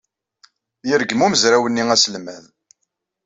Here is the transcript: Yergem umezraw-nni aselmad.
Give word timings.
Yergem 0.89 1.21
umezraw-nni 1.25 1.83
aselmad. 1.93 2.43